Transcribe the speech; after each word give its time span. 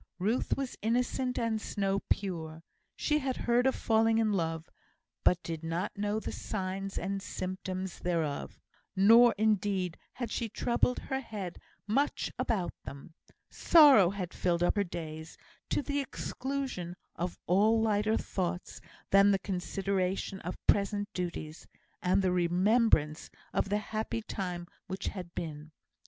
Ruth 0.17 0.57
was 0.57 0.75
innocent 0.81 1.37
and 1.37 1.61
snow 1.61 1.99
pure. 2.09 2.63
She 2.95 3.19
had 3.19 3.37
heard 3.37 3.67
of 3.67 3.75
falling 3.75 4.17
in 4.17 4.33
love, 4.33 4.67
but 5.23 5.43
did 5.43 5.63
not 5.63 5.95
know 5.95 6.19
the 6.19 6.31
signs 6.31 6.97
and 6.97 7.21
symptoms 7.21 7.99
thereof; 7.99 8.59
nor, 8.95 9.35
indeed, 9.37 9.99
had 10.13 10.31
she 10.31 10.49
troubled 10.49 10.97
her 10.97 11.19
head 11.19 11.59
much 11.85 12.31
about 12.39 12.73
them. 12.83 13.13
Sorrow 13.51 14.09
had 14.09 14.33
filled 14.33 14.63
up 14.63 14.75
her 14.75 14.83
days, 14.83 15.37
to 15.69 15.83
the 15.83 15.99
exclusion 15.99 16.95
of 17.15 17.37
all 17.45 17.79
lighter 17.79 18.17
thoughts 18.17 18.81
than 19.11 19.29
the 19.29 19.37
consideration 19.37 20.39
of 20.41 20.57
present 20.65 21.13
duties, 21.13 21.67
and 22.01 22.23
the 22.23 22.31
remembrance 22.31 23.29
of 23.53 23.69
the 23.69 23.77
happy 23.77 24.23
time 24.23 24.65
which 24.87 25.09
had 25.09 25.35
been. 25.35 25.69